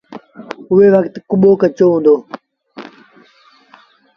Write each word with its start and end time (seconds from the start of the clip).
اُئي 0.71 0.87
وکت 0.93 1.15
ڪٻو 1.29 1.51
ڪچو 1.61 1.87
هُݩدو۔ 1.93 2.15